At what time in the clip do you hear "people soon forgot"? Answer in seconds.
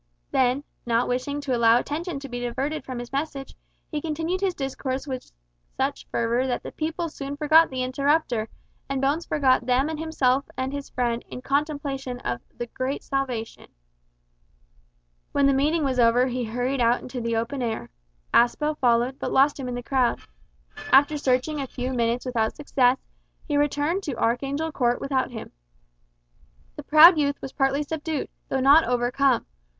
6.71-7.69